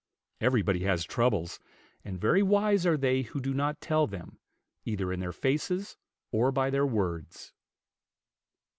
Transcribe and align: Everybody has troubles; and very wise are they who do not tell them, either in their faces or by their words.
Everybody 0.39 0.79
has 0.85 1.03
troubles; 1.05 1.59
and 2.03 2.19
very 2.19 2.41
wise 2.41 2.87
are 2.87 2.97
they 2.97 3.21
who 3.21 3.39
do 3.39 3.53
not 3.53 3.79
tell 3.81 4.07
them, 4.07 4.39
either 4.83 5.13
in 5.13 5.19
their 5.19 5.31
faces 5.31 5.95
or 6.31 6.51
by 6.51 6.71
their 6.71 6.87
words. 6.87 7.53